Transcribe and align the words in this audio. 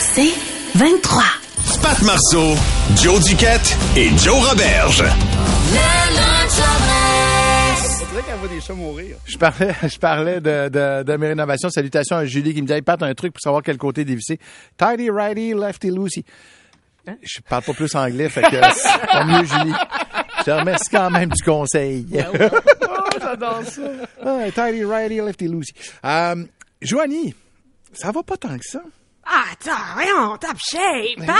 C'est 0.00 0.32
23. 0.74 1.22
Pat 1.82 2.02
Marceau, 2.02 2.54
Joe 2.96 3.22
Duquette 3.24 3.76
et 3.96 4.08
Joe 4.18 4.48
Roberge. 4.48 5.04
On 7.98 8.10
dirait 8.10 8.22
qu'elle 8.22 8.36
voit 8.36 8.48
des 8.48 8.60
chats 8.60 8.74
mourir. 8.74 9.16
Je 9.26 9.36
parlais, 9.36 9.74
je 9.88 9.98
parlais 9.98 10.40
de, 10.40 10.68
de, 10.68 11.02
de 11.02 11.16
mes 11.16 11.28
rénovations. 11.28 11.68
Salutations 11.70 12.16
à 12.16 12.24
Julie 12.24 12.54
qui 12.54 12.62
me 12.62 12.66
dit 12.66 12.72
hey, 12.72 12.82
Pat, 12.82 13.02
un 13.02 13.14
truc 13.14 13.32
pour 13.34 13.40
savoir 13.40 13.62
quel 13.62 13.76
côté 13.78 14.04
dévisser. 14.04 14.38
Tidy, 14.76 15.10
righty, 15.10 15.52
lefty, 15.54 15.90
loosey. 15.90 16.24
Je 17.22 17.40
parle 17.48 17.62
pas 17.62 17.72
plus 17.72 17.94
anglais, 17.94 18.28
fait 18.28 18.42
que 18.42 18.56
c'est 18.74 19.06
pas 19.06 19.24
mieux, 19.24 19.44
Julie. 19.44 19.74
Je 20.38 20.44
te 20.44 20.50
remercie 20.50 20.90
quand 20.90 21.10
même 21.10 21.28
du 21.30 21.42
conseil. 21.42 22.06
Oh, 22.88 23.18
j'adore 23.20 23.62
ça. 23.64 23.82
Ah, 24.24 24.50
tidy, 24.54 24.84
righty, 24.84 25.16
lefty, 25.18 25.48
loosey. 25.48 25.72
Euh, 26.04 26.44
Joanie, 26.82 27.34
ça 27.92 28.10
va 28.12 28.22
pas 28.22 28.36
tant 28.36 28.56
que 28.58 28.64
ça? 28.64 28.80
Ah, 29.28 29.42
attends, 29.52 29.82
voyons, 29.94 30.36
top 30.38 30.56
shape, 30.58 31.26
Pat! 31.26 31.36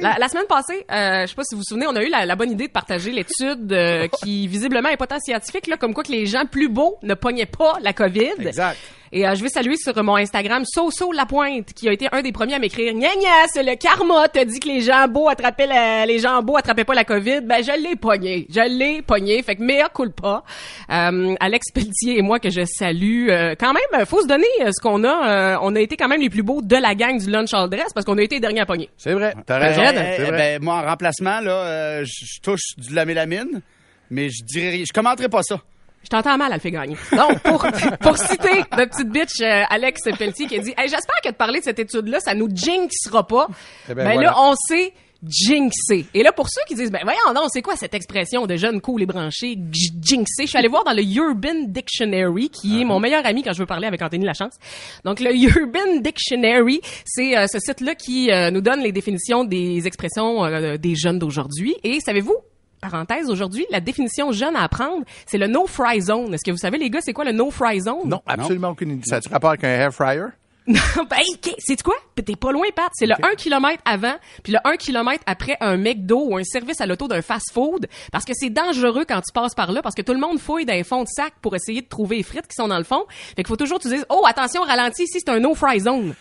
La, 0.00 0.16
la 0.18 0.28
semaine 0.28 0.46
passée, 0.48 0.84
euh, 0.90 1.22
je 1.22 1.26
sais 1.28 1.34
pas 1.36 1.44
si 1.44 1.54
vous 1.54 1.60
vous 1.60 1.64
souvenez, 1.64 1.86
on 1.86 1.94
a 1.94 2.02
eu 2.02 2.08
la, 2.08 2.26
la 2.26 2.34
bonne 2.34 2.50
idée 2.50 2.66
de 2.66 2.72
partager 2.72 3.12
l'étude 3.12 3.72
euh, 3.72 4.08
qui, 4.22 4.48
visiblement, 4.48 4.88
est 4.88 4.96
pas 4.96 5.06
tant 5.06 5.20
scientifique, 5.20 5.68
là, 5.68 5.76
comme 5.76 5.94
quoi 5.94 6.02
que 6.02 6.10
les 6.10 6.26
gens 6.26 6.46
plus 6.46 6.68
beaux 6.68 6.96
ne 7.02 7.14
pognaient 7.14 7.46
pas 7.46 7.78
la 7.80 7.92
COVID. 7.92 8.32
Exact. 8.46 8.76
Et 9.14 9.26
euh, 9.28 9.34
je 9.34 9.42
vais 9.42 9.50
saluer 9.50 9.76
sur 9.76 10.00
mon 10.02 10.16
Instagram 10.16 10.64
Soso 10.64 11.12
Lapointe, 11.12 11.72
qui 11.74 11.86
a 11.88 11.92
été 11.92 12.08
un 12.12 12.22
des 12.22 12.32
premiers 12.32 12.54
à 12.54 12.58
m'écrire 12.58 12.92
«Gna 12.94 13.08
gna, 13.14 13.46
c'est 13.52 13.62
le 13.62 13.76
karma, 13.76 14.26
t'as 14.28 14.46
dit 14.46 14.58
que 14.58 14.68
les 14.68 14.80
gens 14.80 15.06
beaux 15.06 15.28
attrapaient 15.28 15.66
la- 15.66 16.06
les 16.06 16.18
gens 16.18 16.42
beaux 16.42 16.56
attrapaient 16.56 16.84
pas 16.84 16.94
la 16.94 17.04
COVID.» 17.04 17.40
Ben, 17.42 17.62
je 17.62 17.72
l'ai 17.78 17.94
pogné. 17.96 18.46
Je 18.48 18.60
l'ai 18.66 19.02
pogné. 19.02 19.42
Fait 19.42 19.56
que 19.56 19.62
mea 19.62 19.88
culpa. 19.94 20.42
Euh, 20.90 21.34
Alex 21.40 21.70
Pelletier 21.74 22.18
et 22.18 22.22
moi, 22.22 22.38
que 22.38 22.48
je 22.48 22.64
salue. 22.64 23.28
euh, 23.28 23.54
quand 23.58 23.74
même, 23.74 24.06
faut 24.06 24.22
se 24.22 24.26
donner 24.26 24.46
euh, 24.62 24.70
ce 24.74 24.80
qu'on 24.80 25.04
a. 25.04 25.28
euh, 25.54 25.58
on 25.62 25.74
a 25.76 25.80
été 25.80 25.96
quand 25.96 26.08
même 26.08 26.20
les 26.22 26.30
plus 26.30 26.42
beaux 26.42 26.62
de 26.62 26.76
la 26.76 26.94
gang 26.94 27.18
du 27.18 27.30
lunch 27.30 27.52
all 27.52 27.68
dress 27.68 27.92
parce 27.94 28.06
qu'on 28.06 28.16
a 28.16 28.22
été 28.22 28.36
les 28.36 28.40
derniers 28.40 28.60
à 28.60 28.66
pogner. 28.66 28.88
C'est 28.96 29.12
vrai. 29.12 29.34
T'as 29.46 29.58
Ben, 29.60 29.66
raison. 29.68 29.82
vrai. 29.82 30.30
ben, 30.30 30.62
moi, 30.62 30.76
en 30.76 30.82
remplacement, 30.86 31.40
là, 31.40 31.52
euh, 31.52 32.04
je 32.06 32.40
touche 32.40 32.76
du 32.78 32.94
la 32.94 33.04
mélamine, 33.04 33.60
mais 34.10 34.30
je 34.30 34.42
dirais 34.44 34.70
rien. 34.70 34.84
Je 34.88 34.92
commenterai 34.92 35.28
pas 35.28 35.42
ça. 35.42 35.60
Je 36.02 36.08
t'entends 36.08 36.36
mal, 36.36 36.48
elle 36.50 36.56
le 36.56 36.60
fait 36.60 36.70
gagner. 36.70 36.96
Donc, 37.12 37.38
pour, 37.40 37.66
pour 38.00 38.18
citer 38.18 38.64
notre 38.76 38.90
petite 38.90 39.10
bitch 39.10 39.40
euh, 39.40 39.62
Alex 39.70 40.02
Pelletier 40.18 40.46
qui 40.46 40.56
a 40.56 40.58
dit 40.58 40.74
hey, 40.76 40.88
J'espère 40.88 41.20
que 41.24 41.30
de 41.30 41.34
parler 41.34 41.60
de 41.60 41.64
cette 41.64 41.78
étude-là, 41.78 42.20
ça 42.20 42.34
nous 42.34 42.48
jinxera 42.52 43.26
pas. 43.26 43.48
Eh 43.88 43.94
ben 43.94 44.04
ben, 44.04 44.20
là, 44.20 44.34
on 44.38 44.54
s'est 44.54 44.92
jinxé. 45.26 46.06
Et 46.14 46.22
là, 46.22 46.32
pour 46.32 46.48
ceux 46.48 46.62
qui 46.66 46.74
disent 46.74 46.90
Ben 46.90 47.00
voyons 47.04 47.32
non, 47.34 47.46
c'est 47.48 47.62
quoi 47.62 47.76
cette 47.76 47.94
expression 47.94 48.46
de 48.46 48.56
jeune 48.56 48.80
cool 48.80 49.02
et 49.02 49.06
branché, 49.06 49.56
jinxé? 49.70 50.44
Je 50.44 50.46
suis 50.46 50.58
allée 50.58 50.68
voir 50.68 50.84
dans 50.84 50.92
le 50.92 51.02
Urban 51.02 51.66
Dictionary, 51.68 52.50
qui 52.50 52.80
est 52.80 52.84
mon 52.84 52.98
meilleur 53.00 53.24
ami 53.24 53.42
quand 53.42 53.52
je 53.52 53.60
veux 53.60 53.66
parler 53.66 53.86
avec 53.86 54.02
Anthony 54.02 54.24
Lachance. 54.24 54.54
Donc, 55.04 55.20
le 55.20 55.34
Urban 55.58 56.00
Dictionary, 56.00 56.80
c'est 57.04 57.36
euh, 57.36 57.46
ce 57.46 57.58
site-là 57.58 57.94
qui 57.94 58.30
euh, 58.30 58.50
nous 58.50 58.60
donne 58.60 58.80
les 58.80 58.92
définitions 58.92 59.44
des 59.44 59.86
expressions 59.86 60.44
euh, 60.44 60.76
des 60.76 60.94
jeunes 60.94 61.18
d'aujourd'hui. 61.18 61.76
Et 61.84 62.00
savez-vous, 62.00 62.36
parenthèse, 62.82 63.30
aujourd'hui, 63.30 63.64
la 63.70 63.80
définition 63.80 64.32
jeune 64.32 64.56
à 64.56 64.64
apprendre, 64.64 65.04
c'est 65.24 65.38
le 65.38 65.46
no-fry 65.46 66.02
zone. 66.02 66.34
Est-ce 66.34 66.44
que 66.44 66.50
vous 66.50 66.58
savez, 66.58 66.76
les 66.76 66.90
gars, 66.90 67.00
c'est 67.00 67.14
quoi 67.14 67.24
le 67.24 67.32
no-fry 67.32 67.80
zone? 67.80 68.08
Non, 68.08 68.20
absolument 68.26 68.70
aucune 68.70 68.90
idée. 68.90 69.06
Ça 69.06 69.16
a-tu 69.16 69.30
rapport 69.30 69.50
avec 69.50 69.64
un 69.64 69.68
hair 69.68 69.94
fryer? 69.94 70.26
Non, 70.68 70.76
ben, 71.10 71.16
hey, 71.16 71.54
c'est 71.58 71.82
quoi? 71.82 71.96
T'es 72.14 72.36
pas 72.36 72.52
loin, 72.52 72.66
Pat. 72.74 72.88
C'est 72.94 73.06
le 73.06 73.14
1 73.20 73.34
km 73.34 73.82
avant, 73.84 74.14
puis 74.44 74.52
le 74.52 74.60
1 74.64 74.76
km 74.76 75.20
après 75.26 75.56
un 75.60 75.76
McDo 75.76 76.28
ou 76.28 76.36
un 76.36 76.44
service 76.44 76.80
à 76.80 76.86
l'auto 76.86 77.08
d'un 77.08 77.20
fast-food, 77.20 77.88
parce 78.12 78.24
que 78.24 78.32
c'est 78.32 78.50
dangereux 78.50 79.04
quand 79.08 79.20
tu 79.22 79.32
passes 79.34 79.56
par 79.56 79.72
là, 79.72 79.82
parce 79.82 79.96
que 79.96 80.02
tout 80.02 80.12
le 80.12 80.20
monde 80.20 80.38
fouille 80.38 80.64
dans 80.64 80.74
les 80.74 80.84
fonds 80.84 81.02
de 81.02 81.08
sac 81.08 81.32
pour 81.42 81.56
essayer 81.56 81.82
de 81.82 81.88
trouver 81.88 82.18
les 82.18 82.22
frites 82.22 82.46
qui 82.46 82.54
sont 82.54 82.68
dans 82.68 82.78
le 82.78 82.84
fond. 82.84 83.04
Fait 83.08 83.42
qu'il 83.42 83.48
faut 83.48 83.56
toujours 83.56 83.78
que 83.78 83.82
tu 83.82 83.88
dises, 83.88 84.06
oh, 84.08 84.24
attention, 84.24 84.62
ralentis, 84.62 85.02
ici, 85.02 85.18
c'est 85.18 85.30
un 85.30 85.40
no-fry 85.40 85.80
zone. 85.80 86.14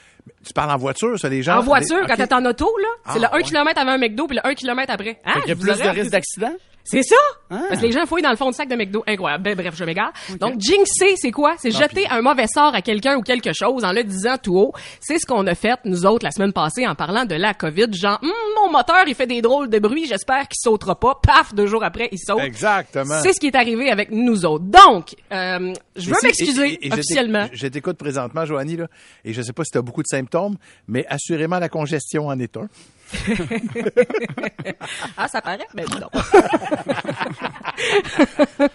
Tu 0.46 0.54
parles 0.54 0.72
en 0.72 0.78
voiture, 0.78 1.18
ça, 1.20 1.30
les 1.30 1.44
gens? 1.44 1.58
En 1.58 1.62
voiture, 1.62 2.02
les- 2.02 2.08
quand 2.08 2.16
t'es 2.16 2.34
en 2.34 2.46
auto, 2.46 2.70
là, 2.82 2.88
c'est 3.14 3.24
Ah, 3.24 3.30
le 3.30 3.36
1 3.36 3.38
ouais. 3.38 3.44
km 3.44 3.80
avant 3.82 3.92
un 3.92 3.98
McDo, 3.98 4.28
puis 4.28 4.38
le 4.44 4.48
1 4.48 4.54
km 4.56 4.92
après. 4.94 5.22
Hein? 5.26 5.40
Qu'il 5.42 5.50
y 5.50 5.52
a 5.52 5.56
plus 5.56 5.66
de 5.80 5.90
risques 5.90 6.12
d'accident? 6.12 6.54
C'est 6.84 7.04
ça! 7.04 7.16
Ah. 7.50 7.62
Parce 7.70 7.82
que 7.82 7.86
les 7.86 7.92
gens 7.92 8.06
fouillent 8.06 8.22
dans 8.22 8.32
le 8.32 8.36
fond 8.38 8.50
de 8.50 8.56
sac 8.56 8.68
de 8.70 8.76
McDo. 8.76 9.04
Incroyable. 9.08 9.44
Ben, 9.44 9.56
bref, 9.56 9.76
je 9.78 9.84
m'égare. 9.84 10.12
Donc, 10.40 10.60
jinxer, 10.60 11.16
c'est 11.18 11.32
quoi? 11.32 11.56
C'est 11.58 11.72
jeter 11.72 12.08
un 12.10 12.22
mauvais 12.22 12.48
sort 12.48 12.74
à 12.74 12.82
quelqu'un 12.82 13.18
ou 13.18 13.22
quelque 13.22 13.52
chose 13.54 13.84
en 13.84 13.92
le 13.92 14.04
disant 14.04 14.38
tout 14.42 14.58
haut. 14.58 14.74
C'est 15.00 15.20
ce 15.20 15.26
qu'on 15.26 15.46
a 15.48 15.56
fait, 15.56 15.80
nous 15.86 16.06
autres, 16.06 16.26
la 16.26 16.32
semaine 16.32 16.54
passée, 16.54 16.88
en 16.88 16.96
parlant 16.96 17.26
de 17.26 17.36
la 17.36 17.54
COVID. 17.54 17.88
Genre, 17.94 18.20
Hum, 18.24 18.32
mon 18.62 18.72
moteur, 18.72 19.04
il 19.08 19.16
fait 19.16 19.28
des 19.28 19.42
drôles 19.42 19.70
de 19.70 19.80
bruit, 19.80 20.06
j'espère 20.08 20.48
qu'il 20.48 20.58
sautera 20.60 21.00
pas. 21.00 21.20
Paf, 21.22 21.54
deux 21.54 21.68
jours 21.68 21.84
après, 21.84 22.10
il 22.12 22.20
saute. 22.20 22.40
Exactement. 22.40 23.20
C'est 23.22 23.34
ce 23.34 23.40
qui 23.40 23.48
est 23.48 23.56
arrivé 23.56 23.90
avec 23.92 24.12
nous 24.12 24.46
autres. 24.46 24.66
Donc, 24.66 25.16
euh, 25.32 25.74
je 25.96 26.10
veux 26.10 26.16
si- 26.20 26.26
m'excuser 26.26 26.80
officiellement. 26.92 27.48
Je 27.54 27.68
t'écoute 27.68 27.98
présentement, 27.98 28.46
Joanie, 28.46 28.78
là, 28.78 28.88
et 29.26 29.34
je 29.34 29.42
sais 29.42 29.54
pas 29.54 29.64
si 29.64 29.72
tu 29.72 29.78
as 29.78 29.82
beaucoup 29.82 30.02
de 30.04 30.08
symptômes, 30.08 30.56
mais 30.88 31.06
assurément 31.10 31.60
la 31.60 31.70
congestion 31.70 32.28
en 32.28 32.40
est 32.40 32.56
un. 32.58 32.68
Ah, 35.18 35.28
ça 35.28 35.42
paraît? 35.42 35.68
Ben 35.74 35.86
non. 36.00 36.08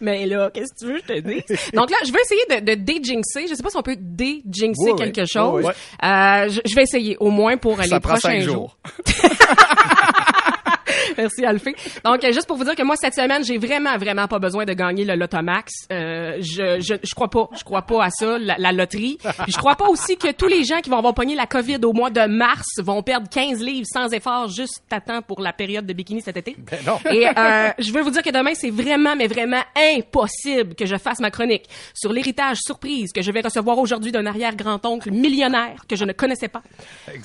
Mais 0.00 0.26
là, 0.26 0.50
qu'est-ce 0.52 0.72
que 0.74 0.78
tu 0.78 0.86
veux 0.92 0.98
je 0.98 1.04
te 1.14 1.18
dise? 1.20 1.70
Donc 1.72 1.90
là, 1.90 1.96
je 2.06 2.12
vais 2.12 2.20
essayer 2.20 2.60
de, 2.60 2.64
de 2.64 2.74
déjinxer. 2.74 3.46
Je 3.48 3.54
sais 3.54 3.62
pas 3.62 3.70
si 3.70 3.76
on 3.76 3.82
peut 3.82 3.96
déjinxer 3.98 4.74
Oui, 4.78 4.92
oui. 4.92 4.96
quelque 5.12 5.24
chose. 5.30 5.64
Oui. 5.64 5.72
Euh, 6.02 6.48
je, 6.48 6.60
je 6.64 6.74
vais 6.74 6.82
essayer, 6.82 7.16
au 7.20 7.30
moins 7.30 7.56
pour 7.56 7.76
Ça 7.78 7.86
les 7.86 8.00
prochains 8.00 8.40
jours. 8.40 8.76
Merci, 11.18 11.44
Alphée. 11.44 11.74
Donc, 12.04 12.24
euh, 12.24 12.32
juste 12.32 12.46
pour 12.46 12.56
vous 12.56 12.64
dire 12.64 12.74
que 12.76 12.82
moi, 12.82 12.94
cette 12.96 13.14
semaine, 13.14 13.44
j'ai 13.44 13.58
vraiment, 13.58 13.96
vraiment 13.98 14.26
pas 14.28 14.38
besoin 14.38 14.64
de 14.64 14.72
gagner 14.72 15.04
le 15.04 15.14
Lotomax. 15.16 15.72
Euh, 15.92 16.36
je, 16.40 16.80
je, 16.80 16.94
je 17.02 17.14
crois 17.14 17.28
pas. 17.28 17.48
Je 17.58 17.64
crois 17.64 17.82
pas 17.82 18.04
à 18.04 18.10
ça, 18.10 18.38
la, 18.38 18.56
la 18.58 18.72
loterie. 18.72 19.18
Puis 19.42 19.52
je 19.52 19.58
crois 19.58 19.74
pas 19.76 19.88
aussi 19.88 20.16
que 20.16 20.30
tous 20.32 20.46
les 20.46 20.64
gens 20.64 20.80
qui 20.80 20.90
vont 20.90 20.98
avoir 20.98 21.14
pogné 21.14 21.34
la 21.34 21.46
COVID 21.46 21.78
au 21.84 21.92
mois 21.92 22.10
de 22.10 22.26
mars 22.26 22.66
vont 22.78 23.02
perdre 23.02 23.28
15 23.28 23.60
livres 23.60 23.86
sans 23.92 24.08
effort 24.12 24.48
juste 24.48 24.82
à 24.90 25.00
temps 25.00 25.22
pour 25.22 25.40
la 25.40 25.52
période 25.52 25.86
de 25.86 25.92
bikini 25.92 26.20
cet 26.22 26.36
été. 26.36 26.56
Ben 26.58 26.78
non. 26.86 26.98
Et 27.10 27.26
euh, 27.26 27.70
je 27.78 27.92
veux 27.92 28.02
vous 28.02 28.10
dire 28.10 28.22
que 28.22 28.30
demain, 28.30 28.52
c'est 28.54 28.70
vraiment, 28.70 29.16
mais 29.16 29.26
vraiment 29.26 29.62
impossible 29.76 30.74
que 30.74 30.86
je 30.86 30.96
fasse 30.96 31.18
ma 31.20 31.30
chronique 31.30 31.64
sur 31.94 32.12
l'héritage 32.12 32.58
surprise 32.60 33.12
que 33.12 33.22
je 33.22 33.32
vais 33.32 33.40
recevoir 33.40 33.78
aujourd'hui 33.78 34.12
d'un 34.12 34.26
arrière-grand-oncle 34.26 35.10
millionnaire 35.10 35.82
que 35.88 35.96
je 35.96 36.04
ne 36.04 36.12
connaissais 36.12 36.48
pas. 36.48 36.62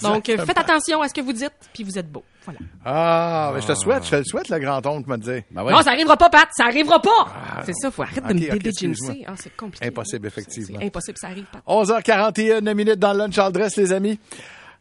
Donc, 0.02 0.30
euh, 0.30 0.38
faites 0.46 0.58
attention 0.58 1.02
à 1.02 1.08
ce 1.08 1.14
que 1.14 1.22
vous 1.22 1.34
dites, 1.34 1.54
puis 1.74 1.84
vous 1.84 1.98
êtes 1.98 2.12
beau. 2.12 2.24
Voilà. 2.46 2.60
Ah, 2.86 3.52
mais 3.54 3.62
je 3.62 3.68
te 3.68 3.74
souhaite, 3.84 4.06
je 4.06 4.10
te 4.10 4.16
le 4.16 4.24
souhaite, 4.24 4.50
le 4.50 4.60
grand-oncle, 4.60 5.10
me 5.10 5.18
dire. 5.18 5.44
Ben 5.52 5.64
ouais. 5.64 5.72
Non, 5.74 5.82
ça 5.82 5.92
arrivera 5.92 6.18
pas, 6.18 6.30
Pat. 6.30 6.48
Ça 6.56 6.66
arrivera 6.66 7.02
pas. 7.02 7.64
c'est 7.66 7.74
ça, 7.74 7.92
faut 7.92 8.04
arrêter 8.04 8.22
de 8.22 8.28
me 8.28 8.34
dédégincer. 8.34 8.88
excuse-moi. 8.88 9.16
Ah, 9.28 9.34
c'est 9.38 9.56
compliqué. 9.56 9.88
Impossible, 9.88 10.28
effectivement. 10.28 10.80
C'est 10.80 10.86
impossible, 10.88 11.18
ça 11.20 11.28
arrive, 11.28 11.46
Pat. 11.52 11.62
11h41 11.68 12.74
minutes 12.74 13.00
dans 13.00 13.14
le 13.14 13.20
Lunch 13.20 13.38
All 13.38 13.52
Dress, 13.52 13.76
les 13.76 13.92
amis. 13.94 14.20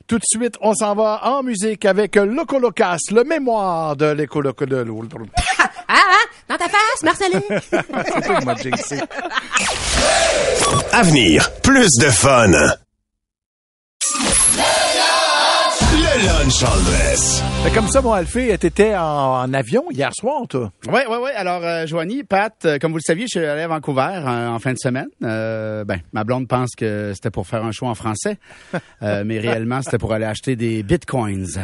Tout 0.07 0.19
de 0.19 0.25
suite, 0.25 0.57
on 0.61 0.75
s'en 0.75 0.95
va 0.95 1.21
en 1.25 1.43
musique 1.43 1.85
avec 1.85 2.17
Loco 2.17 2.59
Locas, 2.59 2.99
le 3.13 3.25
mémoire 3.25 3.97
de 3.97 4.07
l'éco 4.07 4.41
Loco 4.41 4.67
de 4.67 4.85
Ah, 5.57 5.69
ah, 5.89 5.97
dans 6.49 6.57
ta 6.57 6.69
face, 6.69 7.03
Marceline. 7.03 7.41
C'est 7.61 8.27
toi 8.27 8.37
qui 8.37 8.47
m'as. 8.47 8.57
Avenir, 10.93 11.51
plus 11.63 11.91
de 11.99 12.11
fun. 12.11 12.51
Comme 17.75 17.89
ça, 17.89 18.03
mon 18.03 18.13
Alphée, 18.13 18.57
t'étais 18.59 18.95
en, 18.95 19.43
en 19.43 19.55
avion 19.55 19.85
hier 19.91 20.11
soir, 20.15 20.43
toi. 20.49 20.71
Oui, 20.87 21.01
oui, 21.09 21.17
oui. 21.23 21.31
Alors, 21.35 21.63
euh, 21.65 21.87
Joanie, 21.87 22.23
Pat, 22.23 22.53
euh, 22.65 22.79
comme 22.79 22.93
vous 22.93 22.99
le 22.99 23.03
saviez, 23.03 23.25
je 23.25 23.39
suis 23.39 23.47
allé 23.47 23.63
à 23.63 23.69
Vancouver 23.69 24.11
euh, 24.17 24.49
en 24.49 24.59
fin 24.59 24.73
de 24.73 24.79
semaine. 24.79 25.09
Euh, 25.23 25.85
ben, 25.85 26.01
ma 26.13 26.25
blonde 26.25 26.49
pense 26.49 26.71
que 26.77 27.13
c'était 27.15 27.31
pour 27.31 27.47
faire 27.47 27.65
un 27.65 27.73
show 27.73 27.87
en 27.87 27.95
français, 27.95 28.39
euh, 29.03 29.23
mais 29.27 29.39
réellement, 29.39 29.81
c'était 29.83 29.99
pour 29.99 30.13
aller 30.13 30.27
acheter 30.27 30.55
des 30.55 30.83
bitcoins. 30.83 31.47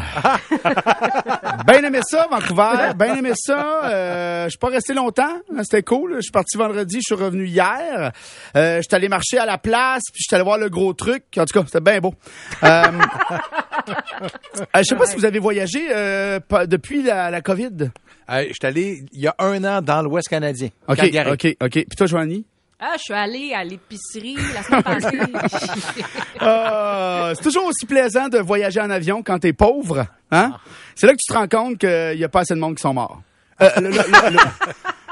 ben 1.67 1.85
aimé 1.85 2.01
ça, 2.09 2.27
Vancouver. 2.31 2.93
Ben 2.97 3.19
aimé 3.19 3.33
ça. 3.35 3.83
Euh, 3.85 4.45
je 4.45 4.51
suis 4.51 4.59
pas 4.59 4.69
resté 4.69 4.95
longtemps. 4.95 5.37
C'était 5.63 5.83
cool. 5.83 6.17
Je 6.17 6.23
suis 6.23 6.33
parti 6.33 6.57
vendredi, 6.57 6.97
je 6.97 7.15
suis 7.15 7.23
revenu 7.23 7.47
hier. 7.47 8.13
Euh, 8.57 8.77
je 8.79 8.83
suis 8.83 8.97
allé 8.97 9.09
marcher 9.09 9.39
à 9.39 9.47
la 9.47 9.59
place, 9.59 10.03
puis 10.13 10.23
je 10.23 10.29
suis 10.29 10.35
allé 10.35 10.45
voir 10.45 10.59
le 10.59 10.71
gros 10.71 10.95
truc. 10.95 11.25
En 11.37 11.45
tout 11.45 11.61
cas, 11.61 11.67
c'était 11.67 11.81
bien 11.81 12.01
beau. 12.01 12.15
Euh, 14.61 14.65
je 14.79 14.83
sais 14.83 14.97
pas 14.97 15.07
si 15.07 15.17
vous 15.17 15.25
avez 15.25 15.39
voyagé 15.39 15.89
euh, 15.91 16.41
depuis 16.67 17.03
la, 17.03 17.31
la 17.31 17.41
COVID. 17.41 17.91
Euh, 18.31 18.45
je 18.49 18.53
suis 18.53 18.67
allé 18.67 19.05
il 19.13 19.21
y 19.21 19.27
a 19.27 19.35
un 19.39 19.63
an 19.65 19.83
dans 19.83 20.03
l'Ouest 20.03 20.29
canadien. 20.29 20.69
OK, 20.87 20.97
Calgary. 20.97 21.31
OK, 21.31 21.57
OK. 21.63 21.71
Puis 21.73 21.97
toi, 21.97 22.07
Joanie? 22.07 22.45
Ah, 22.81 22.93
je 22.97 23.03
suis 23.03 23.15
allée 23.15 23.53
à 23.55 23.65
l'épicerie 23.65 24.37
la 24.55 24.63
semaine 24.63 24.83
passée. 24.83 25.19
Ah, 26.41 27.33
c'est 27.35 27.43
toujours 27.43 27.65
aussi 27.65 27.85
plaisant 27.87 28.29
de 28.29 28.39
voyager 28.39 28.81
en 28.81 28.91
avion 28.91 29.23
quand 29.25 29.41
t'es 29.41 29.53
pauvre. 29.53 30.07
Hein? 30.31 30.53
C'est 30.95 31.07
là 31.09 31.13
que 31.13 31.19
tu 31.21 31.33
te 31.33 31.37
rends 31.37 31.49
compte 31.49 31.79
qu'il 31.79 32.17
n'y 32.17 32.23
a 32.23 32.29
pas 32.29 32.41
assez 32.41 32.55
de 32.55 32.61
monde 32.61 32.77
qui 32.77 32.83
sont 32.83 32.95
morts. 32.95 33.21
Euh, 33.61 33.69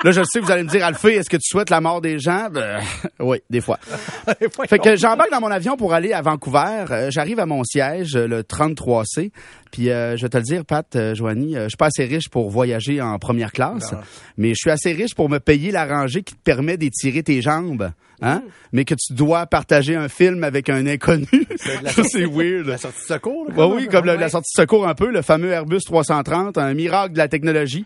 là, 0.04 0.10
je 0.10 0.22
sais, 0.25 0.40
vous 0.40 0.50
allez 0.50 0.62
me 0.62 0.69
dire, 0.69 0.84
Alphée, 0.84 1.14
est-ce 1.14 1.31
que 1.31 1.37
tu 1.37 1.48
souhaites 1.48 1.70
la 1.70 1.81
mort 1.81 2.00
des 2.00 2.19
gens? 2.19 2.48
Ben, 2.50 2.81
oui, 3.20 3.43
des 3.50 3.60
fois. 3.60 3.78
Fait 4.69 4.78
que 4.78 4.96
j'embarque 4.96 5.31
dans 5.31 5.40
mon 5.40 5.50
avion 5.50 5.76
pour 5.76 5.93
aller 5.93 6.12
à 6.12 6.22
Vancouver. 6.22 6.84
Euh, 6.90 7.10
J'arrive 7.10 7.40
à 7.40 7.46
mon 7.46 7.64
siège, 7.64 8.16
euh, 8.16 8.26
le 8.26 8.43
33C. 8.43 9.31
Puis 9.70 9.90
euh, 9.90 10.16
je 10.16 10.22
vais 10.22 10.28
te 10.28 10.36
le 10.36 10.42
dire, 10.42 10.64
Pat, 10.64 10.86
euh, 10.96 11.14
Joanie, 11.14 11.56
euh, 11.56 11.64
je 11.64 11.68
suis 11.70 11.76
pas 11.76 11.86
assez 11.86 12.04
riche 12.04 12.28
pour 12.28 12.50
voyager 12.50 13.00
en 13.00 13.18
première 13.18 13.52
classe, 13.52 13.94
mais 14.36 14.50
je 14.50 14.56
suis 14.56 14.70
assez 14.70 14.92
riche 14.92 15.14
pour 15.14 15.28
me 15.28 15.38
payer 15.38 15.70
la 15.70 15.86
rangée 15.86 16.22
qui 16.22 16.34
te 16.34 16.42
permet 16.42 16.76
d'étirer 16.76 17.22
tes 17.22 17.42
jambes. 17.42 17.90
Hein? 18.22 18.42
Mais 18.72 18.86
que 18.86 18.94
tu 18.94 19.12
dois 19.12 19.44
partager 19.44 19.94
un 19.94 20.08
film 20.08 20.42
avec 20.42 20.70
un 20.70 20.86
inconnu. 20.86 21.26
Ça, 21.56 22.02
c'est 22.04 22.24
weird. 22.24 22.66
La 22.66 22.78
sortie 22.78 23.02
de 23.02 23.14
secours, 23.14 23.46
là, 23.48 23.54
Ouais, 23.54 23.74
oui, 23.74 23.88
comme 23.88 24.06
la, 24.06 24.16
la 24.16 24.30
sortie 24.30 24.50
de 24.56 24.62
secours 24.62 24.88
un 24.88 24.94
peu, 24.94 25.10
le 25.10 25.20
fameux 25.20 25.50
Airbus 25.50 25.80
330, 25.84 26.56
un 26.56 26.72
miracle 26.72 27.12
de 27.12 27.19
la 27.19 27.28
technologie. 27.28 27.84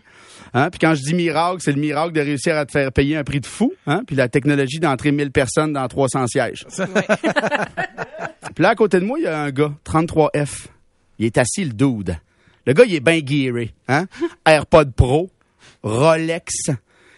Hein? 0.53 0.69
Puis 0.69 0.79
quand 0.79 0.95
je 0.95 1.01
dis 1.01 1.13
miracle, 1.13 1.57
c'est 1.59 1.73
le 1.73 1.81
miracle 1.81 2.13
de 2.13 2.21
réussir 2.21 2.55
à 2.57 2.65
te 2.65 2.71
faire 2.71 2.91
payer 2.91 3.17
un 3.17 3.23
prix 3.23 3.41
de 3.41 3.45
fou. 3.45 3.73
Hein? 3.87 4.03
Puis 4.07 4.15
la 4.15 4.29
technologie 4.29 4.79
d'entrer 4.79 5.11
1000 5.11 5.31
personnes 5.31 5.73
dans 5.73 5.87
300 5.87 6.27
sièges. 6.27 6.65
Puis 8.55 8.63
là, 8.63 8.69
à 8.69 8.75
côté 8.75 8.99
de 8.99 9.05
moi, 9.05 9.17
il 9.19 9.23
y 9.23 9.27
a 9.27 9.39
un 9.39 9.49
gars, 9.51 9.71
33F. 9.85 10.67
Il 11.21 11.27
est 11.27 11.37
assis, 11.37 11.63
le 11.63 11.73
dude. 11.73 12.17
Le 12.65 12.73
gars, 12.73 12.83
il 12.83 12.95
est 12.95 12.99
bien 12.99 13.19
gearé. 13.23 13.71
Hein? 13.87 14.07
AirPod 14.45 14.91
Pro, 14.91 15.29
Rolex, 15.83 16.71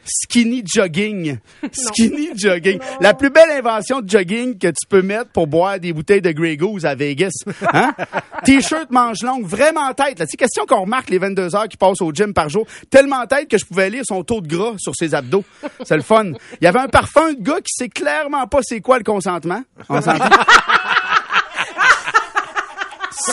skinny 0.04 0.62
jogging. 0.66 1.38
Skinny 1.72 2.32
jogging. 2.36 2.80
La 3.00 3.14
plus 3.14 3.30
belle 3.30 3.50
invention 3.52 4.02
de 4.02 4.10
jogging 4.10 4.58
que 4.58 4.68
tu 4.68 4.88
peux 4.90 5.02
mettre 5.02 5.32
pour 5.32 5.48
boire 5.48 5.80
des 5.80 5.94
bouteilles 5.94 6.22
de 6.22 6.34
Grey 6.34 6.58
Goose 6.58 6.86
à 6.86 6.96
Vegas. 6.96 7.32
Hein? 7.72 7.96
T-shirt 8.44 8.92
manche 8.92 9.22
longue, 9.24 9.46
vraiment 9.46 9.94
tête. 9.94 10.22
C'est 10.28 10.36
question 10.36 10.66
qu'on 10.66 10.82
remarque 10.82 11.10
les 11.10 11.18
22 11.18 11.56
heures 11.56 11.70
qu'il 11.70 11.80
passe 11.80 12.02
au 12.02 12.12
gym 12.12 12.34
par 12.34 12.50
jour. 12.50 12.68
Tellement 12.90 13.26
tête 13.26 13.48
que 13.48 13.58
je 13.58 13.64
pouvais 13.64 13.90
lire 13.90 14.04
son 14.06 14.26
taux 14.26 14.42
de 14.42 14.48
gras 14.48 14.74
sur 14.80 14.94
ses 14.98 15.16
abdos. 15.16 15.46
C'est 15.86 15.96
le 15.96 16.04
fun. 16.04 16.34
Il 16.60 16.66
y 16.66 16.68
avait 16.68 16.80
un 16.80 16.90
parfum 16.90 17.32
de 17.32 17.42
gars 17.42 17.62
qui 17.62 17.72
sait 17.72 17.88
clairement 17.88 18.48
pas 18.48 18.60
c'est 18.64 18.82
quoi 18.82 18.98
le 18.98 19.06
consentement. 19.06 19.64
On 19.88 20.02
s'entend? 20.02 20.26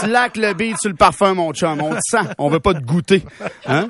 Slack 0.00 0.37
le 0.37 0.52
beat 0.55 0.76
sur 0.81 0.91
le 0.91 0.97
parfum, 0.97 1.35
mon 1.35 1.52
chum. 1.52 1.81
On 1.81 1.94
te 1.94 2.00
sent. 2.02 2.29
On 2.38 2.49
veut 2.49 2.61
pas 2.61 2.75
te 2.75 2.81
goûter. 2.81 3.23
Hein? 3.67 3.88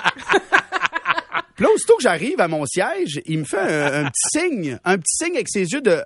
Puis 1.54 1.64
là, 1.64 1.74
aussitôt 1.74 1.96
que 1.96 2.02
j'arrive 2.02 2.40
à 2.40 2.48
mon 2.48 2.64
siège, 2.64 3.20
il 3.26 3.40
me 3.40 3.44
fait 3.44 3.58
un, 3.58 4.04
petit 4.10 4.38
signe, 4.38 4.78
un 4.84 4.96
petit 4.96 5.24
signe 5.24 5.34
avec 5.34 5.48
ses 5.50 5.70
yeux 5.70 5.82
de, 5.82 6.02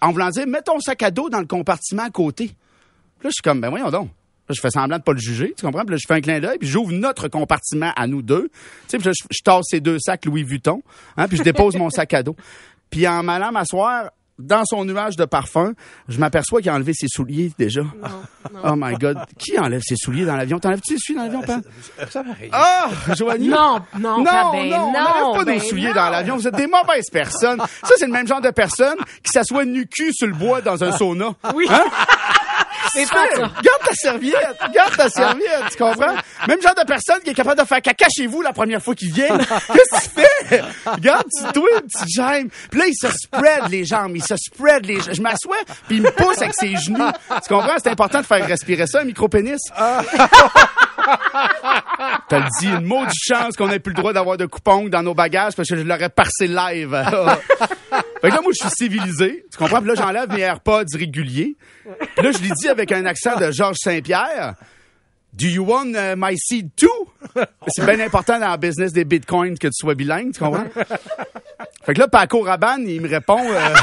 en 0.00 0.12
voulant 0.12 0.28
dire, 0.28 0.46
mets 0.46 0.62
ton 0.62 0.78
sac 0.80 1.02
à 1.02 1.10
dos 1.10 1.30
dans 1.30 1.40
le 1.40 1.46
compartiment 1.46 2.04
à 2.04 2.10
côté. 2.10 2.48
Puis 2.48 3.24
là, 3.24 3.30
je 3.30 3.34
suis 3.34 3.42
comme, 3.42 3.60
ben 3.60 3.70
voyons 3.70 3.90
donc. 3.90 4.10
Là, 4.48 4.54
je 4.54 4.60
fais 4.60 4.70
semblant 4.70 4.98
de 4.98 5.02
pas 5.02 5.12
le 5.12 5.18
juger, 5.18 5.54
tu 5.56 5.64
comprends? 5.64 5.84
Puis 5.84 5.92
là, 5.92 5.96
je 5.98 6.06
fais 6.06 6.14
un 6.14 6.20
clin 6.20 6.40
d'œil, 6.40 6.58
puis 6.58 6.68
j'ouvre 6.68 6.92
notre 6.92 7.28
compartiment 7.28 7.92
à 7.96 8.06
nous 8.06 8.22
deux. 8.22 8.48
Tu 8.48 8.58
sais, 8.88 8.98
puis 8.98 9.06
là, 9.06 9.12
je, 9.18 9.26
je 9.30 9.42
tasse 9.42 9.64
ces 9.68 9.80
deux 9.80 9.98
sacs 9.98 10.24
Louis 10.24 10.42
Vuitton, 10.42 10.82
hein, 11.16 11.26
puis 11.26 11.36
je 11.36 11.42
dépose 11.42 11.76
mon 11.76 11.90
sac 11.90 12.14
à 12.14 12.22
dos. 12.22 12.36
Puis 12.90 13.06
en 13.08 13.22
m'allant 13.22 13.52
m'asseoir 13.52 14.10
dans 14.38 14.64
son 14.64 14.84
nuage 14.84 15.16
de 15.16 15.24
parfum, 15.24 15.72
je 16.08 16.18
m'aperçois 16.18 16.60
qu'il 16.60 16.70
a 16.70 16.74
enlevé 16.74 16.92
ses 16.94 17.06
souliers 17.08 17.52
déjà. 17.58 17.82
Oh 18.64 18.74
my 18.76 18.94
God. 18.94 19.18
Qui 19.38 19.58
enlève 19.58 19.82
ses 19.84 19.94
souliers 19.96 20.24
dans 20.24 20.34
l'avion? 20.34 20.58
T'enlèves-tu 20.58 20.94
les 20.94 20.98
souliers 20.98 21.18
dans 21.18 21.24
l'avion, 21.24 21.42
Pat? 21.42 21.62
Ça 22.10 22.22
m'arrive. 22.22 22.48
Ah, 22.52 22.88
Joanie? 23.14 23.48
Non, 23.48 23.80
non, 23.98 24.18
non, 24.18 24.24
pas 24.24 24.50
ben 24.52 24.70
non, 24.70 24.76
on 24.76 24.86
non, 24.86 24.92
n'enlève 24.92 25.38
pas 25.38 25.44
ben 25.44 25.54
nos 25.54 25.60
souliers 25.60 25.88
non. 25.88 25.94
dans 25.94 26.08
l'avion. 26.10 26.36
Vous 26.36 26.48
êtes 26.48 26.54
des 26.54 26.66
mauvaises 26.66 27.10
personnes. 27.12 27.58
Ça, 27.58 27.94
c'est 27.96 28.06
le 28.06 28.12
même 28.12 28.26
genre 28.26 28.40
de 28.40 28.50
personne 28.50 28.96
qui 29.22 29.32
s'assoit 29.32 29.64
nu-cul 29.64 30.12
sur 30.14 30.26
le 30.26 30.32
bois 30.32 30.62
dans 30.62 30.82
un 30.82 30.92
sauna. 30.92 31.34
Oui. 31.54 31.66
Hein? 31.70 31.84
C'est. 32.92 33.04
Garde 33.04 33.82
ta 33.84 33.94
serviette. 33.94 34.58
Garde 34.74 34.96
ta 34.96 35.08
serviette. 35.08 35.64
Tu 35.70 35.78
comprends? 35.78 36.14
Même 36.46 36.62
genre 36.62 36.74
de 36.74 36.86
personne 36.86 37.20
qui 37.22 37.30
est 37.30 37.34
capable 37.34 37.60
de 37.60 37.66
faire 37.66 37.82
caca 37.82 38.06
chez 38.14 38.26
vous 38.26 38.42
la 38.42 38.52
première 38.52 38.82
fois 38.82 38.94
qu'il 38.94 39.12
vient. 39.12 39.38
Qu'est-ce 39.38 40.10
que 40.14 40.20
tu 40.20 40.48
fais? 40.48 40.62
Garde, 41.00 41.24
tu 41.36 41.52
toi, 41.52 41.68
petite 41.82 42.08
gemme. 42.14 42.48
Puis 42.70 42.80
là, 42.80 42.86
il 42.86 42.94
se 42.94 43.08
spread 43.08 43.68
les 43.70 43.84
jambes. 43.84 44.16
Il 44.16 44.22
se 44.22 44.36
spread 44.36 44.86
les 44.86 45.00
jambes. 45.00 45.14
Je 45.14 45.22
m'assois, 45.22 45.58
puis 45.86 45.96
il 45.96 46.02
me 46.02 46.10
pousse 46.10 46.38
avec 46.38 46.54
ses 46.54 46.76
genoux. 46.76 47.10
Tu 47.42 47.48
comprends? 47.48 47.76
C'est 47.82 47.90
important 47.90 48.20
de 48.20 48.26
faire 48.26 48.46
respirer 48.46 48.86
ça, 48.86 49.00
un 49.00 49.04
micro-pénis. 49.04 49.60
T'as 52.28 52.40
dit 52.60 52.68
une 52.68 52.84
maudite 52.84 53.12
chance 53.26 53.56
qu'on 53.56 53.70
ait 53.70 53.78
plus 53.78 53.92
le 53.92 53.96
droit 53.96 54.12
d'avoir 54.12 54.36
de 54.36 54.46
coupons 54.46 54.88
dans 54.88 55.02
nos 55.02 55.14
bagages 55.14 55.54
parce 55.56 55.68
que 55.68 55.76
je 55.76 55.82
l'aurais 55.82 56.10
parcé 56.10 56.46
live. 56.46 56.94
fait 58.20 58.30
que 58.30 58.34
là, 58.34 58.40
moi, 58.42 58.52
je 58.52 58.66
suis 58.66 58.76
civilisé. 58.76 59.44
Tu 59.50 59.58
comprends? 59.58 59.80
Puis 59.80 59.88
là, 59.88 59.94
j'enlève 59.94 60.28
mes 60.30 60.40
AirPods 60.40 60.84
réguliers. 60.94 61.56
Puis 62.16 62.24
là, 62.24 62.32
je 62.32 62.38
lui 62.38 62.50
dis 62.50 62.68
avec 62.68 62.92
un 62.92 63.04
accent 63.06 63.36
de 63.36 63.50
Georges 63.50 63.78
Saint-Pierre. 63.82 64.54
Do 65.32 65.46
you 65.46 65.62
want 65.64 65.94
uh, 65.94 66.14
my 66.16 66.36
seed 66.36 66.70
too? 66.74 66.88
C'est 67.68 67.84
bien 67.84 68.00
important 68.04 68.40
dans 68.40 68.50
le 68.50 68.56
business 68.56 68.92
des 68.92 69.04
bitcoins 69.04 69.58
que 69.58 69.68
tu 69.68 69.74
sois 69.74 69.94
bilingue, 69.94 70.32
tu 70.32 70.40
comprends? 70.40 70.64
Fait 71.84 71.94
que 71.94 72.00
là, 72.00 72.08
Paco 72.08 72.40
Rabanne, 72.40 72.88
il 72.88 73.00
me 73.00 73.08
répond... 73.08 73.38
euh, 73.52 73.74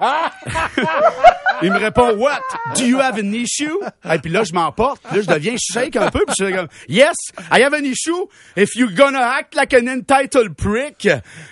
Il 1.62 1.72
me 1.72 1.78
répond, 1.78 2.14
what? 2.16 2.40
Do 2.76 2.84
you 2.84 2.98
have 3.00 3.18
an 3.18 3.32
issue? 3.32 3.78
Et 4.04 4.18
puis 4.18 4.30
là, 4.30 4.44
je 4.44 4.52
m'emporte. 4.52 5.02
Là, 5.12 5.20
je 5.20 5.26
deviens 5.26 5.56
shake 5.58 5.96
un 5.96 6.10
peu. 6.10 6.24
Puis 6.26 6.36
je 6.38 6.44
suis 6.44 6.54
comme, 6.54 6.68
yes, 6.88 7.14
I 7.50 7.62
have 7.62 7.74
an 7.74 7.84
issue 7.84 8.26
if 8.56 8.74
you're 8.74 8.92
gonna 8.92 9.22
act 9.22 9.54
like 9.54 9.74
an 9.74 9.86
entitled 9.88 10.54
prick. 10.54 11.06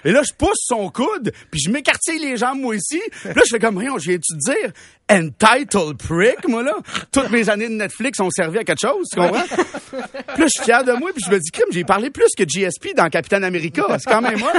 Et 0.04 0.12
là, 0.12 0.22
je 0.22 0.32
pousse 0.34 0.58
son 0.66 0.90
coude. 0.90 1.32
Puis 1.50 1.60
je 1.64 1.70
m'écartille 1.70 2.18
les 2.18 2.36
jambes, 2.36 2.60
moi 2.60 2.74
aussi. 2.74 3.00
Là, 3.24 3.42
je 3.44 3.50
fais 3.50 3.58
comme, 3.58 3.78
rien, 3.78 3.92
je 3.98 4.10
viens-tu 4.10 4.36
te 4.36 4.52
dire? 4.52 4.72
Entitled 5.10 5.98
prick, 5.98 6.48
moi, 6.48 6.62
là? 6.62 6.76
Toutes 7.12 7.30
mes 7.30 7.50
années 7.50 7.68
de 7.68 7.74
Netflix 7.74 8.18
ont 8.20 8.30
servi 8.30 8.58
à 8.58 8.64
quelque 8.64 8.80
chose, 8.80 9.06
tu 9.12 9.20
comprends? 9.20 9.42
Puis 9.42 9.98
là, 9.98 10.46
je 10.46 10.48
suis 10.48 10.64
fier 10.64 10.82
de 10.82 10.92
moi. 10.92 11.10
Puis 11.14 11.22
je 11.26 11.30
me 11.30 11.38
dis, 11.38 11.50
crime, 11.50 11.66
j'ai 11.70 11.84
parlé 11.84 12.08
plus 12.10 12.28
que 12.36 12.44
GSP 12.44 12.94
dans 12.96 13.08
Capitaine 13.10 13.44
America. 13.44 13.84
C'est 13.98 14.10
quand 14.10 14.22
même 14.22 14.38
moi. 14.38 14.52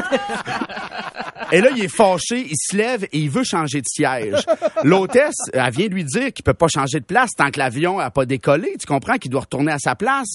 Et 1.51 1.61
là, 1.61 1.69
il 1.75 1.83
est 1.83 1.95
fâché, 1.95 2.47
il 2.49 2.55
se 2.57 2.75
lève 2.75 3.03
et 3.05 3.19
il 3.19 3.29
veut 3.29 3.43
changer 3.43 3.79
de 3.79 3.87
siège. 3.87 4.45
L'hôtesse, 4.83 5.35
elle 5.53 5.71
vient 5.71 5.87
lui 5.87 6.03
dire 6.03 6.33
qu'il 6.33 6.43
peut 6.43 6.53
pas 6.53 6.67
changer 6.67 6.99
de 6.99 7.05
place 7.05 7.31
tant 7.37 7.49
que 7.51 7.59
l'avion 7.59 7.99
a 7.99 8.11
pas 8.11 8.25
décollé. 8.25 8.75
Tu 8.79 8.85
comprends 8.85 9.15
qu'il 9.15 9.31
doit 9.31 9.41
retourner 9.41 9.71
à 9.71 9.79
sa 9.79 9.95
place. 9.95 10.27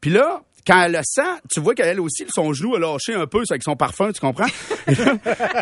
Puis 0.00 0.10
là, 0.10 0.42
quand 0.66 0.82
elle 0.82 0.92
le 0.92 1.00
sent, 1.02 1.22
tu 1.52 1.60
vois 1.60 1.74
qu'elle 1.74 2.00
aussi, 2.00 2.24
son 2.32 2.52
genou 2.52 2.76
a 2.76 2.78
lâché 2.78 3.14
un 3.14 3.26
peu 3.26 3.42
avec 3.48 3.62
son 3.62 3.76
parfum, 3.76 4.12
tu 4.12 4.20
comprends? 4.20 4.46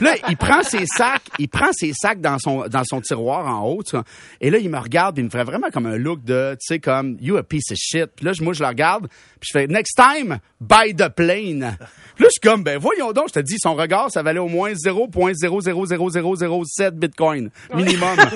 Là, 0.00 0.14
il 0.28 0.36
prend 0.36 0.62
ses 0.62 0.84
sacs, 0.86 1.22
il 1.38 1.48
prend 1.48 1.72
ses 1.72 1.92
sacs 1.94 2.20
dans 2.20 2.38
son, 2.38 2.66
dans 2.68 2.84
son 2.84 3.00
tiroir 3.00 3.46
en 3.46 3.66
haut, 3.66 3.82
tu 3.82 3.92
vois. 3.92 4.04
Et 4.40 4.50
là, 4.50 4.58
il 4.58 4.68
me 4.68 4.78
regarde, 4.78 5.14
puis 5.14 5.22
il 5.22 5.26
me 5.26 5.30
ferait 5.30 5.44
vraiment 5.44 5.70
comme 5.70 5.86
un 5.86 5.96
look 5.96 6.22
de, 6.24 6.52
tu 6.52 6.74
sais, 6.74 6.78
comme, 6.78 7.16
you 7.20 7.36
a 7.36 7.42
piece 7.42 7.70
of 7.70 7.78
shit. 7.78 8.10
Puis 8.16 8.26
là, 8.26 8.32
moi, 8.40 8.52
je 8.52 8.62
le 8.62 8.68
regarde, 8.68 9.08
puis 9.40 9.48
je 9.52 9.58
fais, 9.58 9.66
next 9.66 9.96
time, 9.96 10.38
buy 10.60 10.94
the 10.94 11.08
plane. 11.08 11.76
Puis 12.14 12.24
là, 12.24 12.28
je 12.28 12.32
suis 12.32 12.40
comme, 12.42 12.62
ben, 12.62 12.76
voyons 12.78 13.12
donc, 13.12 13.28
je 13.28 13.34
te 13.34 13.40
dis, 13.40 13.56
son 13.58 13.74
regard, 13.74 14.10
ça 14.10 14.22
valait 14.22 14.40
au 14.40 14.48
moins 14.48 14.72
0.0000007 14.72 16.90
bitcoin. 16.90 17.50
Minimum. 17.74 18.18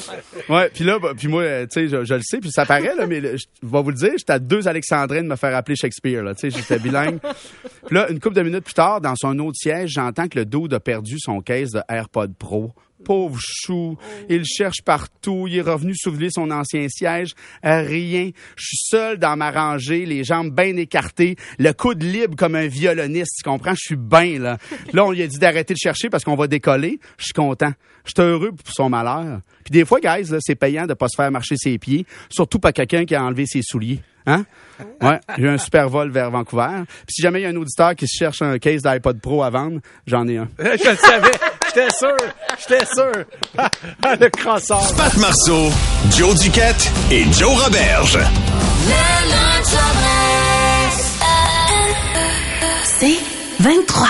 Ça. 0.00 0.14
Ouais, 0.48 0.70
puis 0.72 0.84
là, 0.84 0.98
bah, 0.98 1.12
puis 1.16 1.28
moi, 1.28 1.44
tu 1.66 1.68
sais, 1.72 1.88
je, 1.88 2.04
je 2.04 2.14
le 2.14 2.22
sais, 2.22 2.38
puis 2.38 2.50
ça 2.50 2.64
paraît, 2.64 2.94
là, 2.94 3.06
mais 3.06 3.20
je 3.20 3.46
vais 3.62 3.82
vous 3.82 3.90
le 3.90 3.96
dire, 3.96 4.12
j'étais 4.16 4.32
à 4.32 4.38
deux 4.38 4.68
Alexandrines 4.68 5.24
de 5.24 5.28
me 5.28 5.36
faire 5.36 5.54
Shakespeare, 5.76 6.22
là, 6.22 6.34
tu 6.34 6.50
sais, 6.50 6.58
j'étais 6.58 6.78
bilingue. 6.78 7.18
puis 7.86 7.94
là, 7.94 8.10
une 8.10 8.20
couple 8.20 8.36
de 8.36 8.42
minutes 8.42 8.64
plus 8.64 8.74
tard, 8.74 9.00
dans 9.00 9.14
son 9.16 9.38
autre 9.38 9.56
siège, 9.56 9.90
j'entends 9.90 10.28
que 10.28 10.38
le 10.38 10.44
dude 10.44 10.74
a 10.74 10.80
perdu 10.80 11.16
son 11.18 11.40
caisse 11.40 11.70
de 11.70 11.80
AirPod 11.88 12.34
Pro. 12.36 12.72
Pauvre 13.04 13.38
chou, 13.40 13.96
il 14.28 14.44
cherche 14.44 14.82
partout, 14.84 15.46
il 15.48 15.56
est 15.56 15.62
revenu 15.62 15.94
soulever 15.94 16.28
son 16.30 16.50
ancien 16.50 16.86
siège, 16.88 17.34
rien. 17.62 18.30
Je 18.56 18.64
suis 18.64 18.78
seul 18.88 19.18
dans 19.18 19.36
ma 19.36 19.50
rangée, 19.50 20.06
les 20.06 20.24
jambes 20.24 20.54
bien 20.54 20.76
écartées, 20.76 21.36
le 21.58 21.72
coude 21.72 22.02
libre 22.02 22.36
comme 22.36 22.54
un 22.54 22.66
violoniste, 22.66 23.32
tu 23.38 23.42
comprends? 23.42 23.74
Je 23.74 23.80
suis 23.80 23.96
bien, 23.96 24.38
là. 24.38 24.58
Là, 24.92 25.04
on 25.04 25.12
lui 25.12 25.22
a 25.22 25.26
dit 25.26 25.38
d'arrêter 25.38 25.74
de 25.74 25.78
chercher 25.78 26.10
parce 26.10 26.24
qu'on 26.24 26.36
va 26.36 26.46
décoller. 26.46 27.00
Je 27.18 27.24
suis 27.24 27.32
content. 27.32 27.72
Je 28.04 28.12
suis 28.16 28.22
heureux 28.22 28.52
pour 28.52 28.72
son 28.72 28.88
malheur. 28.88 29.40
Puis 29.64 29.72
des 29.72 29.84
fois, 29.84 30.00
guys, 30.00 30.32
c'est 30.40 30.54
payant 30.54 30.86
de 30.86 30.94
pas 30.94 31.08
se 31.08 31.16
faire 31.16 31.30
marcher 31.30 31.56
ses 31.56 31.78
pieds, 31.78 32.06
surtout 32.28 32.58
pas 32.58 32.72
quelqu'un 32.72 33.04
qui 33.04 33.14
a 33.14 33.22
enlevé 33.22 33.46
ses 33.46 33.62
souliers. 33.62 34.00
Hein? 34.26 34.44
Ouais, 35.00 35.18
j'ai 35.38 35.48
un 35.48 35.58
super 35.58 35.88
vol 35.88 36.10
vers 36.10 36.30
Vancouver. 36.30 36.84
Puis 36.86 37.14
si 37.14 37.22
jamais 37.22 37.40
il 37.40 37.42
y 37.44 37.46
a 37.46 37.50
un 37.50 37.56
auditeur 37.56 37.94
qui 37.94 38.06
cherche 38.06 38.42
un 38.42 38.58
case 38.58 38.82
d'iPod 38.82 39.20
Pro 39.20 39.42
à 39.42 39.50
vendre, 39.50 39.80
j'en 40.06 40.26
ai 40.28 40.38
un. 40.38 40.48
Je 40.58 40.90
le 40.90 40.96
savais. 40.96 41.30
J'étais 41.74 41.88
sûr. 41.96 42.16
J'étais 42.58 42.84
sûr. 42.86 43.12
le 44.20 44.28
crosseur. 44.30 44.94
Pat 44.96 45.16
Marceau, 45.18 45.70
Joe 46.10 46.34
Duquette 46.40 46.90
et 47.10 47.24
Joe 47.32 47.62
Roberge. 47.62 48.18
C'est 52.98 53.18
23. 53.60 54.08